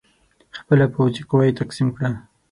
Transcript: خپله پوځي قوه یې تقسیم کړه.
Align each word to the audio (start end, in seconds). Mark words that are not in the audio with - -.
خپله 0.59 0.85
پوځي 0.93 1.21
قوه 1.29 1.43
یې 1.47 1.57
تقسیم 1.61 1.87
کړه. 1.95 2.09